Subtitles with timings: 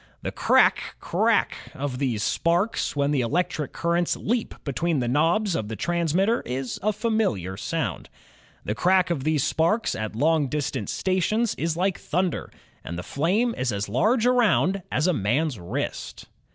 [0.23, 4.55] The cr a ck, cr a ck of the sparks when the electric currents leap
[4.63, 8.09] between the knobs of the trans mitter is a familiar sound.
[8.65, 12.51] The crack of these spsu ks at long distance stations is like thunder,
[12.83, 16.25] and the flame is as large around as a man's wrist.